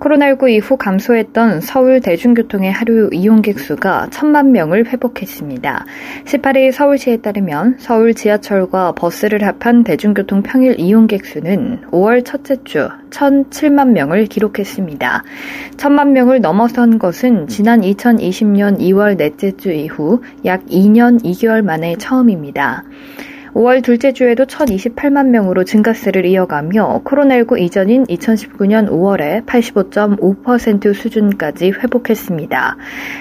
코로나19 0.00 0.50
이후 0.50 0.76
감소했던 0.76 1.60
서울 1.60 2.00
대중교통의 2.00 2.70
하루 2.70 3.08
이용객 3.12 3.58
수가 3.58 4.08
천만 4.10 4.52
명을 4.52 4.86
회복했습니다. 4.86 5.86
18일 6.24 6.72
서울시에 6.72 7.18
따르면 7.18 7.76
서울 7.78 8.14
지하철과 8.14 8.92
버스를 8.92 9.44
합한 9.44 9.84
대중교통 9.84 10.42
평일 10.42 10.78
이용객 10.78 11.24
수는 11.24 11.82
5월 11.90 12.24
첫째 12.24 12.56
주 12.64 12.88
1,007만 13.10 13.90
명을 13.90 14.26
기록했습니다. 14.26 15.24
천만 15.76 16.12
명을 16.12 16.40
넘어선 16.40 16.98
것은 16.98 17.48
지난 17.48 17.80
2020년 17.80 18.78
2월 18.78 19.16
넷째 19.16 19.56
주 19.56 19.72
이후 19.72 20.20
약 20.44 20.64
2년 20.66 21.22
2개월 21.22 21.62
만에 21.62 21.96
처음입니다. 21.96 22.84
5월 23.56 23.82
둘째 23.82 24.12
주에도 24.12 24.44
1,028만 24.44 25.28
명으로 25.28 25.64
증가세를 25.64 26.26
이어가며 26.26 27.00
코로나19 27.06 27.58
이전인 27.58 28.04
2019년 28.04 28.86
5월에 28.90 29.46
85.5% 29.46 30.92
수준까지 30.92 31.70
회복했습니다. 31.70 32.76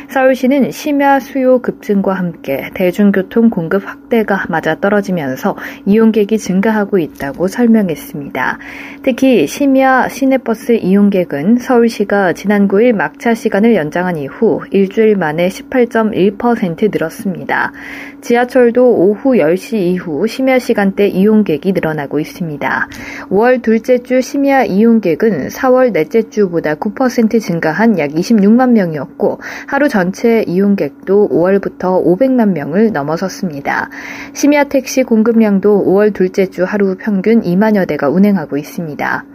서울시는 0.09 0.71
심야 0.71 1.21
수요 1.21 1.59
급증과 1.61 2.15
함께 2.15 2.69
대중교통 2.73 3.49
공급 3.49 3.87
확대가 3.87 4.45
맞아떨어지면서 4.49 5.55
이용객이 5.85 6.37
증가하고 6.37 6.99
있다고 6.99 7.47
설명했습니다. 7.47 8.59
특히 9.03 9.47
심야 9.47 10.09
시내버스 10.09 10.73
이용객은 10.73 11.59
서울시가 11.59 12.33
지난 12.33 12.67
9일 12.67 12.91
막차 12.91 13.35
시간을 13.35 13.73
연장한 13.75 14.17
이후 14.17 14.59
일주일 14.71 15.15
만에 15.15 15.47
18.1% 15.47 16.91
늘었습니다. 16.91 17.71
지하철도 18.19 18.97
오후 18.97 19.35
10시 19.35 19.75
이후 19.75 20.24
심야 20.27 20.59
시간대 20.59 21.07
이용객이 21.07 21.73
늘어나고 21.73 22.19
있습니다. 22.19 22.87
5월 23.29 23.61
둘째 23.61 23.99
주 23.99 24.21
심야 24.21 24.63
이용객은 24.63 25.47
4월 25.47 25.91
넷째 25.91 26.29
주보다 26.29 26.75
9% 26.75 27.39
증가한 27.39 27.99
약 27.99 28.11
26만 28.11 28.71
명이었고 28.71 29.39
하루 29.67 29.89
전체 29.89 30.43
이용객도 30.47 31.29
5월부터 31.29 32.03
500만 32.03 32.53
명을 32.53 32.91
넘어섰습니다. 32.91 33.89
심야 34.33 34.65
택시 34.65 35.03
공급량도 35.03 35.85
5월 35.85 36.13
둘째 36.13 36.47
주 36.47 36.63
하루 36.63 36.95
평균 36.97 37.41
2만여 37.41 37.87
대가 37.87 38.09
운행하고 38.09 38.57
있습니다. 38.57 39.34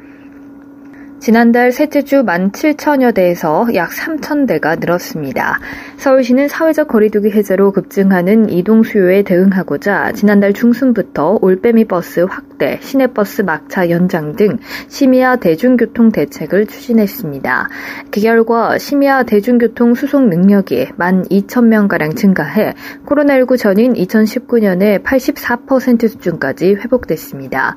지난달 1.21 1.71
셋째 1.71 2.03
주 2.03 2.25
17,000여 2.25 3.15
대에서 3.15 3.67
약 3.75 3.91
3,000대가 3.91 4.81
늘었습니다. 4.81 5.61
서울시는 5.99 6.49
사회적 6.49 6.89
거리두기 6.89 7.31
해제로 7.31 7.73
급증하는 7.73 8.49
이동 8.49 8.83
수요에 8.83 9.23
대응하고자 9.23 10.13
지난달 10.13 10.55
중순부터 10.55 11.39
올빼미 11.43 11.85
버스 11.85 12.21
확 12.21 12.50
대, 12.61 12.79
시내버스 12.83 13.43
막차 13.43 13.89
연장 13.89 14.37
등 14.37 14.59
심야 14.89 15.37
대중교통 15.37 16.13
대책을 16.13 16.67
추진했습니다. 16.67 17.69
그 18.11 18.21
결과 18.21 18.77
심야 18.77 19.23
대중교통 19.23 19.95
수송 19.95 20.29
능력이 20.29 20.89
12,000명가량 20.99 22.15
증가해 22.17 22.75
코로나19 23.07 23.57
전인 23.57 23.95
2019년의 23.95 25.03
84% 25.03 26.07
수준까지 26.09 26.75
회복됐습니다. 26.75 27.77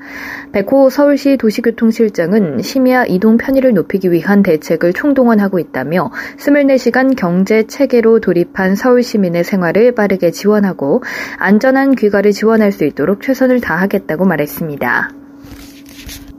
백호 0.51 0.89
서울시 0.89 1.38
도시교통실장은 1.38 2.61
심야 2.61 3.05
이동 3.05 3.38
편의를 3.38 3.73
높이기 3.73 4.11
위한 4.11 4.43
대책을 4.43 4.91
총동원하고 4.91 5.59
있다며 5.59 6.11
24시간 6.38 7.16
경제 7.16 7.63
체계로 7.67 8.19
돌입한 8.19 8.75
서울 8.75 9.01
시민의 9.01 9.45
생활을 9.45 9.93
빠르게 9.93 10.31
지원하고 10.31 11.03
안전한 11.38 11.95
귀가를 11.95 12.33
지원할 12.33 12.73
수 12.73 12.83
있도록 12.83 13.22
최선을 13.22 13.61
다하겠다고 13.61 14.25
말했습니다. 14.25 14.72
바랍니다. 14.78 15.22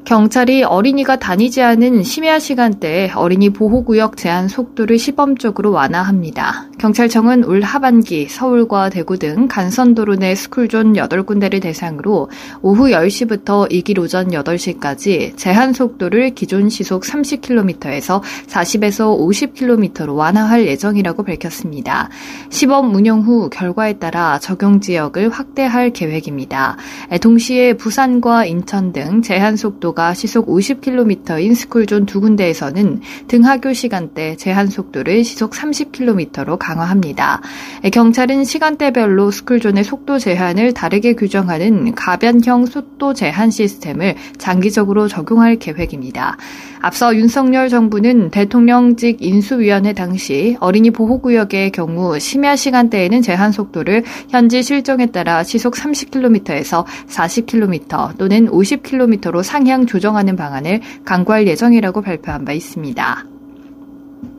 경찰이 0.04 0.64
어린이가 0.64 1.16
다니지 1.16 1.62
않은 1.62 2.02
심야 2.02 2.38
시간대에 2.38 3.12
어린이 3.12 3.48
보호구역 3.48 4.18
제한 4.18 4.48
속도를 4.48 4.98
시범적으로 4.98 5.72
완화합니다. 5.72 6.66
경찰청은 6.76 7.44
올 7.44 7.62
하반기 7.62 8.28
서울과 8.28 8.90
대구 8.90 9.18
등 9.18 9.48
간선도로 9.48 10.16
내 10.16 10.34
스쿨존 10.34 10.92
8군데를 10.92 11.62
대상으로 11.62 12.28
오후 12.60 12.88
10시부터 12.88 13.72
이길 13.72 13.98
오전 13.98 14.28
8시까지 14.28 15.38
제한 15.38 15.72
속도를 15.72 16.34
기존 16.34 16.68
시속 16.68 17.04
30km에서 17.04 18.20
40에서 18.46 19.18
50km로 19.18 20.14
완화할 20.14 20.66
예정이라고 20.66 21.22
밝혔습니다. 21.22 22.10
시범 22.50 22.94
운영 22.94 23.22
후 23.22 23.48
결과에 23.48 23.94
따라 23.94 24.38
적용 24.38 24.82
지역을 24.82 25.30
확대할 25.30 25.94
계획입니다. 25.94 26.76
동시에 27.22 27.78
부산과 27.78 28.44
인천 28.44 28.92
등 28.92 29.22
제한 29.22 29.56
속도 29.56 29.93
속도가 29.94 30.12
시속 30.14 30.48
50km인 30.48 31.54
스쿨존 31.54 32.04
두 32.04 32.20
군데에서는 32.20 33.00
등하교 33.28 33.72
시간대 33.72 34.36
제한 34.36 34.66
속도를 34.66 35.24
시속 35.24 35.52
30km로 35.52 36.58
강화합니다. 36.58 37.40
경찰은 37.92 38.44
시간대별로 38.44 39.30
스쿨존의 39.30 39.84
속도 39.84 40.18
제한을 40.18 40.74
다르게 40.74 41.14
규정하는 41.14 41.94
가변형 41.94 42.66
속도 42.66 43.14
제한 43.14 43.50
시스템을 43.50 44.16
장기적으로 44.36 45.08
적용할 45.08 45.56
계획입니다. 45.56 46.36
앞서 46.84 47.16
윤석열 47.16 47.70
정부는 47.70 48.30
대통령직 48.30 49.22
인수위원회 49.22 49.94
당시 49.94 50.58
어린이 50.60 50.90
보호구역의 50.90 51.72
경우 51.72 52.18
심야 52.18 52.56
시간대에는 52.56 53.22
제한 53.22 53.52
속도를 53.52 54.04
현지 54.28 54.62
실정에 54.62 55.06
따라 55.06 55.42
시속 55.44 55.72
30km에서 55.72 56.84
40km 57.08 58.18
또는 58.18 58.50
50km로 58.50 59.42
상향 59.42 59.83
조정하는 59.86 60.36
방안을 60.36 60.80
강구할 61.04 61.46
예정이라고 61.46 62.02
발표한 62.02 62.44
바 62.44 62.52
있습니다. 62.52 63.33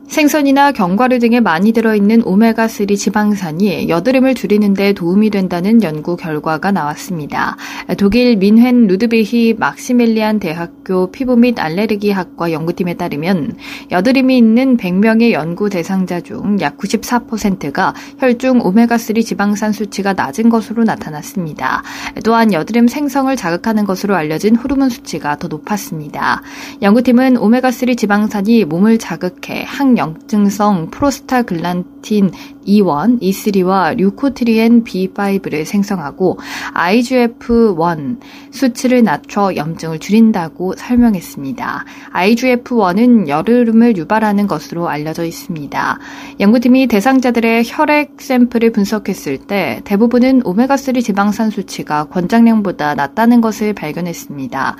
생선이나 0.08 0.72
견과류 0.72 1.18
등에 1.18 1.40
많이 1.40 1.72
들어있는 1.72 2.22
오메가3 2.22 2.96
지방산이 2.96 3.88
여드름을 3.88 4.34
줄이는 4.34 4.74
데 4.74 4.92
도움이 4.92 5.30
된다는 5.30 5.82
연구 5.82 6.16
결과가 6.16 6.72
나왔습니다. 6.72 7.56
독일 7.98 8.36
민헨 8.36 8.86
루드비히 8.86 9.54
막시밀리안 9.58 10.40
대학교 10.40 11.10
피부 11.10 11.36
및 11.36 11.58
알레르기 11.58 12.10
학과 12.10 12.50
연구팀에 12.52 12.94
따르면 12.94 13.56
여드름이 13.90 14.36
있는 14.36 14.76
100명의 14.76 15.32
연구 15.32 15.68
대상자 15.70 16.20
중 16.20 16.56
약 16.60 16.78
94%가 16.78 17.94
혈중 18.18 18.60
오메가3 18.60 19.24
지방산 19.24 19.72
수치가 19.72 20.12
낮은 20.12 20.48
것으로 20.48 20.84
나타났습니다. 20.84 21.82
또한 22.24 22.52
여드름 22.52 22.88
생성을 22.88 23.34
자극하는 23.36 23.84
것으로 23.84 24.14
알려진 24.14 24.56
호르몬 24.56 24.88
수치가 24.88 25.36
더 25.36 25.48
높았습니다. 25.48 26.42
연구팀은 26.82 27.34
오메가3 27.34 27.96
지방산이 27.96 28.64
몸을 28.64 28.98
자극해 28.98 29.64
항 29.66 29.95
영증성 29.96 30.90
프로스타글란틴 30.90 32.30
E1, 32.66 33.20
E3와 33.20 33.96
류코트리엔 33.96 34.84
B5를 34.84 35.64
생성하고 35.64 36.38
IGF-1 36.74 38.18
수치를 38.50 39.02
낮춰 39.04 39.54
염증을 39.54 39.98
줄인다고 40.00 40.74
설명했습니다. 40.76 41.84
IGF-1은 42.12 43.28
여드름을 43.28 43.96
유발하는 43.96 44.46
것으로 44.46 44.88
알려져 44.88 45.24
있습니다. 45.24 45.98
연구팀이 46.40 46.86
대상자들의 46.88 47.64
혈액 47.66 48.16
샘플을 48.18 48.72
분석했을 48.72 49.38
때 49.38 49.80
대부분은 49.84 50.42
오메가3 50.42 51.02
지방산 51.02 51.50
수치가 51.50 52.04
권장량보다 52.04 52.94
낮다는 52.94 53.40
것을 53.40 53.72
발견했습니다. 53.74 54.76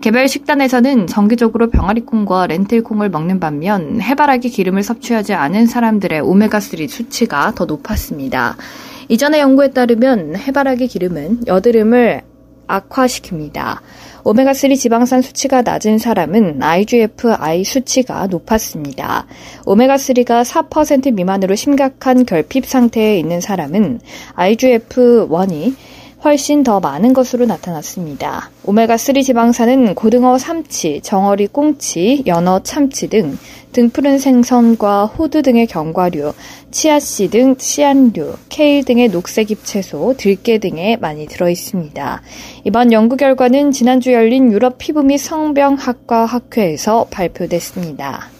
개별 0.00 0.28
식단에서는 0.28 1.08
정기적으로 1.08 1.70
병아리콩과 1.70 2.46
렌틸콩을 2.46 3.10
먹는 3.10 3.40
반면 3.40 4.00
해바라기 4.00 4.48
기름을 4.50 4.82
섭취하지 4.84 5.34
않은 5.34 5.66
사람들의 5.66 6.22
오메가3 6.22 6.88
수치가 6.88 7.52
더 7.54 7.64
높았습니다. 7.64 8.56
이전의 9.08 9.40
연구에 9.40 9.70
따르면 9.70 10.36
해바라기 10.36 10.86
기름은 10.86 11.46
여드름을 11.48 12.22
악화시킵니다. 12.68 13.78
오메가3 14.22 14.78
지방산 14.78 15.22
수치가 15.22 15.62
낮은 15.62 15.98
사람은 15.98 16.62
IGF-I 16.62 17.64
수치가 17.64 18.26
높았습니다. 18.26 19.26
오메가3가 19.64 20.44
4% 20.44 21.12
미만으로 21.14 21.54
심각한 21.56 22.24
결핍 22.24 22.66
상태에 22.66 23.18
있는 23.18 23.40
사람은 23.40 24.00
IGF-1이 24.34 25.74
훨씬 26.28 26.62
더 26.62 26.78
많은 26.78 27.14
것으로 27.14 27.46
나타났습니다. 27.46 28.50
오메가3 28.66 29.24
지방산은 29.24 29.94
고등어 29.94 30.36
삼치, 30.36 31.00
정어리 31.02 31.46
꽁치, 31.46 32.22
연어 32.26 32.62
참치 32.62 33.08
등 33.08 33.38
등푸른 33.72 34.18
생선과 34.18 35.06
호두 35.06 35.40
등의 35.40 35.66
견과류, 35.66 36.34
치아씨 36.70 37.30
등 37.30 37.54
씨앗류, 37.56 38.34
케일 38.50 38.84
등의 38.84 39.08
녹색 39.08 39.50
잎채소, 39.50 40.16
들깨 40.18 40.58
등에 40.58 40.96
많이 40.96 41.26
들어 41.26 41.48
있습니다. 41.48 42.20
이번 42.64 42.92
연구 42.92 43.16
결과는 43.16 43.72
지난주 43.72 44.12
열린 44.12 44.52
유럽 44.52 44.76
피부 44.76 45.02
및 45.02 45.16
성병학과 45.16 46.26
학회에서 46.26 47.06
발표됐습니다. 47.10 48.37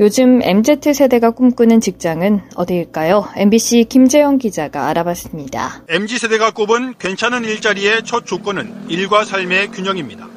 요즘 0.00 0.40
MZ세대가 0.44 1.32
꿈꾸는 1.32 1.80
직장은 1.80 2.50
어디일까요? 2.54 3.30
MBC 3.34 3.86
김재영 3.88 4.38
기자가 4.38 4.86
알아봤습니다. 4.86 5.82
MZ세대가 5.88 6.52
꼽은 6.52 6.94
괜찮은 6.98 7.44
일자리의 7.44 8.04
첫 8.04 8.24
조건은 8.24 8.88
일과 8.88 9.24
삶의 9.24 9.72
균형입니다. 9.72 10.28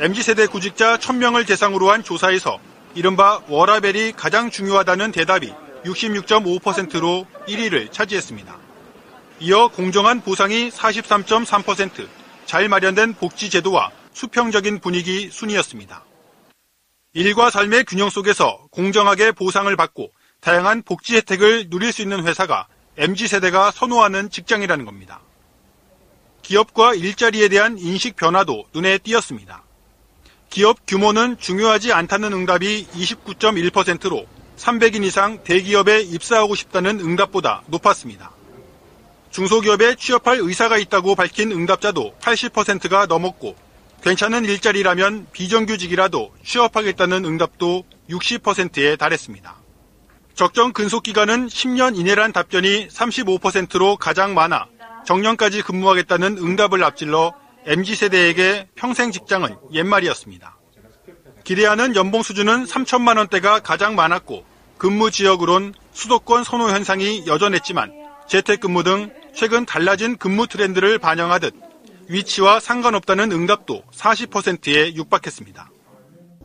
MZ세대 0.00 0.46
구직자 0.46 0.96
1000명을 0.96 1.46
대상으로 1.46 1.90
한 1.90 2.02
조사에서 2.02 2.58
이른바 2.94 3.42
워라벨이 3.50 4.12
가장 4.12 4.50
중요하다는 4.50 5.12
대답이 5.12 5.52
66.5%로 5.84 7.26
1위를 7.48 7.92
차지했습니다. 7.92 8.56
이어 9.40 9.68
공정한 9.68 10.22
보상이 10.22 10.70
43.3%, 10.70 12.06
잘 12.46 12.70
마련된 12.70 13.12
복지 13.12 13.50
제도와 13.50 13.90
수평적인 14.14 14.78
분위기 14.78 15.28
순이었습니다. 15.30 16.09
일과 17.12 17.50
삶의 17.50 17.84
균형 17.86 18.08
속에서 18.08 18.66
공정하게 18.70 19.32
보상을 19.32 19.74
받고 19.74 20.12
다양한 20.40 20.82
복지 20.82 21.16
혜택을 21.16 21.68
누릴 21.68 21.92
수 21.92 22.02
있는 22.02 22.24
회사가 22.24 22.68
MZ세대가 22.96 23.72
선호하는 23.72 24.30
직장이라는 24.30 24.84
겁니다. 24.84 25.20
기업과 26.42 26.94
일자리에 26.94 27.48
대한 27.48 27.78
인식 27.78 28.14
변화도 28.14 28.66
눈에 28.72 28.98
띄었습니다. 28.98 29.64
기업 30.50 30.78
규모는 30.86 31.36
중요하지 31.38 31.92
않다는 31.92 32.32
응답이 32.32 32.86
29.1%로 32.92 34.26
300인 34.56 35.04
이상 35.04 35.42
대기업에 35.42 36.00
입사하고 36.02 36.54
싶다는 36.54 37.00
응답보다 37.00 37.62
높았습니다. 37.66 38.30
중소기업에 39.30 39.96
취업할 39.96 40.38
의사가 40.40 40.78
있다고 40.78 41.14
밝힌 41.14 41.50
응답자도 41.52 42.14
80%가 42.20 43.06
넘었고 43.06 43.56
괜찮은 44.02 44.46
일자리라면 44.46 45.26
비정규직이라도 45.32 46.32
취업하겠다는 46.42 47.24
응답도 47.24 47.84
60%에 48.08 48.96
달했습니다. 48.96 49.56
적정 50.34 50.72
근속 50.72 51.02
기간은 51.02 51.48
10년 51.48 51.96
이내란 51.98 52.32
답변이 52.32 52.88
35%로 52.88 53.96
가장 53.96 54.32
많아 54.32 54.66
정년까지 55.04 55.62
근무하겠다는 55.62 56.38
응답을 56.38 56.82
앞질러 56.82 57.34
MZ세대에게 57.66 58.68
평생 58.74 59.12
직장은 59.12 59.54
옛말이었습니다. 59.72 60.56
기대하는 61.44 61.94
연봉 61.94 62.22
수준은 62.22 62.64
3천만 62.64 63.18
원대가 63.18 63.60
가장 63.60 63.94
많았고 63.96 64.44
근무 64.78 65.10
지역으론 65.10 65.74
수도권 65.92 66.44
선호 66.44 66.70
현상이 66.70 67.26
여전했지만 67.26 67.92
재택근무 68.28 68.82
등 68.82 69.10
최근 69.34 69.66
달라진 69.66 70.16
근무 70.16 70.46
트렌드를 70.46 70.98
반영하듯 70.98 71.69
위치와 72.10 72.58
상관없다는 72.58 73.30
응답도 73.30 73.84
40%에 73.92 74.94
육박했습니다. 74.94 75.70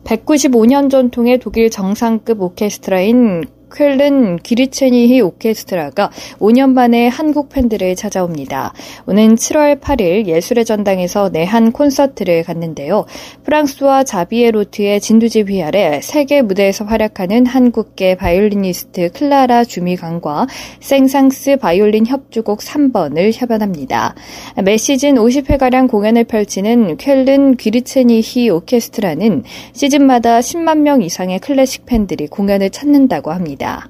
195년 0.04 0.88
전통의 0.88 1.38
독일 1.38 1.70
정상급 1.70 2.40
오케스트라인 2.40 3.44
쾰른 3.74 4.36
귀르체니히 4.36 5.20
오케스트라가 5.20 6.10
5년 6.38 6.72
만에 6.72 7.08
한국 7.08 7.48
팬들을 7.48 7.96
찾아옵니다. 7.96 8.72
오는 9.06 9.34
7월 9.34 9.80
8일 9.80 10.26
예술의 10.26 10.64
전당에서 10.64 11.28
내한 11.30 11.72
콘서트를 11.72 12.44
갖는데요. 12.44 13.06
프랑수아 13.44 14.04
자비에 14.04 14.44
로트의 14.44 15.00
진두지휘 15.00 15.42
아래 15.42 16.00
세계 16.02 16.42
무대에서 16.42 16.84
활약하는 16.84 17.46
한국계 17.46 18.16
바이올리니스트 18.16 19.12
클라라 19.12 19.64
주미강과 19.64 20.46
생상스 20.80 21.56
바이올린 21.56 22.06
협주곡 22.06 22.60
3번을 22.60 23.32
협연합니다. 23.34 24.14
매 24.62 24.76
시즌 24.76 25.16
50회가량 25.16 25.88
공연을 25.88 26.24
펼치는 26.24 26.98
쾰른 26.98 27.56
귀르체니히 27.56 28.50
오케스트라는 28.50 29.44
시즌마다 29.72 30.40
10만 30.40 30.78
명 30.78 31.02
이상의 31.02 31.40
클래식 31.40 31.86
팬들이 31.86 32.26
공연을 32.26 32.70
찾는다고 32.70 33.32
합니다. 33.32 33.55
있습니다. 33.56 33.88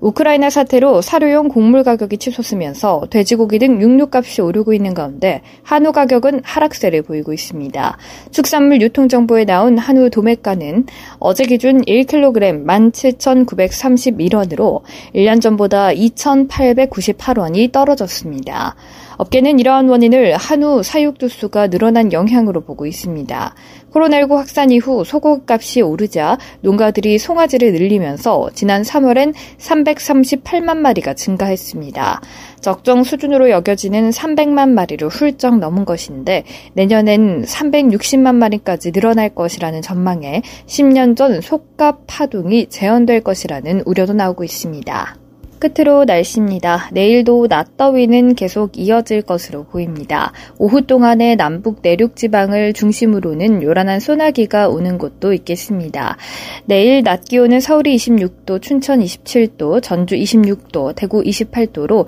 우크라이나 0.00 0.50
사태로 0.50 1.00
사료용 1.00 1.48
곡물 1.48 1.82
가격이 1.82 2.18
치솟으면서 2.18 3.06
돼지고기 3.08 3.58
등 3.58 3.80
육류값이 3.80 4.42
오르고 4.42 4.74
있는 4.74 4.92
가운데 4.92 5.40
한우 5.62 5.92
가격은 5.92 6.42
하락세를 6.44 7.00
보이고 7.00 7.32
있습니다. 7.32 7.96
축산물 8.30 8.82
유통정보에 8.82 9.46
나온 9.46 9.78
한우 9.78 10.10
도매가는 10.10 10.84
어제 11.20 11.44
기준 11.44 11.80
1kg 11.82 12.66
17,931원으로 12.66 14.82
1년 15.14 15.40
전보다 15.40 15.88
2,898원이 15.88 17.72
떨어졌습니다. 17.72 18.76
업계는 19.16 19.58
이러한 19.58 19.88
원인을 19.88 20.36
한우 20.36 20.82
사육 20.82 21.18
두수가 21.18 21.68
늘어난 21.68 22.12
영향으로 22.12 22.62
보고 22.62 22.86
있습니다. 22.86 23.54
코로나19 23.92 24.34
확산 24.34 24.70
이후 24.70 25.04
소고기값이 25.04 25.80
오르자 25.82 26.36
농가들이 26.62 27.18
송아지를 27.18 27.72
늘리면서 27.72 28.50
지난 28.54 28.82
3월엔 28.82 29.34
338만 29.58 30.78
마리가 30.78 31.14
증가했습니다. 31.14 32.20
적정 32.60 33.04
수준으로 33.04 33.50
여겨지는 33.50 34.10
300만 34.10 34.70
마리로 34.70 35.08
훌쩍 35.08 35.58
넘은 35.58 35.84
것인데 35.84 36.44
내년엔 36.72 37.44
360만 37.44 38.34
마리까지 38.34 38.90
늘어날 38.92 39.28
것이라는 39.28 39.80
전망에 39.82 40.42
10년 40.66 41.16
전 41.16 41.40
속값 41.40 42.04
파동이 42.06 42.68
재현될 42.68 43.22
것이라는 43.22 43.82
우려도 43.84 44.14
나오고 44.14 44.44
있습니다. 44.44 45.23
끝으로 45.64 46.04
날씨입니다. 46.04 46.90
내일도 46.92 47.48
낮 47.48 47.78
더위는 47.78 48.34
계속 48.34 48.76
이어질 48.76 49.22
것으로 49.22 49.64
보입니다. 49.64 50.32
오후 50.58 50.82
동안에 50.82 51.36
남북 51.36 51.78
내륙 51.80 52.16
지방을 52.16 52.74
중심으로는 52.74 53.62
요란한 53.62 53.98
소나기가 53.98 54.68
오는 54.68 54.98
곳도 54.98 55.32
있겠습니다. 55.32 56.18
내일 56.66 57.02
낮 57.02 57.24
기온은 57.24 57.60
서울이 57.60 57.96
26도, 57.96 58.60
춘천 58.60 59.00
27도, 59.00 59.82
전주 59.82 60.16
26도, 60.16 60.94
대구 60.94 61.22
28도로 61.22 62.06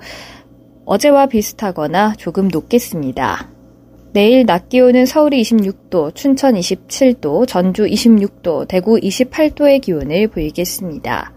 어제와 0.85 1.25
비슷하거나 1.25 2.13
조금 2.17 2.49
높겠습니다. 2.49 3.49
내일 4.13 4.45
낮 4.45 4.69
기온은 4.69 5.07
서울이 5.07 5.41
26도, 5.41 6.13
춘천 6.13 6.53
27도, 6.53 7.47
전주 7.47 7.85
26도, 7.85 8.67
대구 8.67 8.99
28도의 8.99 9.81
기온을 9.81 10.27
보이겠습니다. 10.27 11.36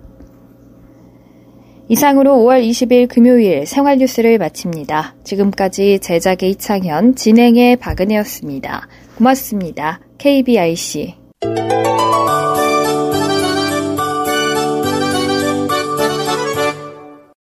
이상으로 1.90 2.36
5월 2.36 2.62
20일 2.62 3.08
금요일 3.08 3.66
생활 3.66 3.98
뉴스를 3.98 4.38
마칩니다. 4.38 5.16
지금까지 5.24 5.98
제작의 5.98 6.50
이창현, 6.50 7.16
진행의 7.16 7.76
박은혜였습니다. 7.76 8.86
고맙습니다. 9.16 9.98
KBIC. 10.16 11.16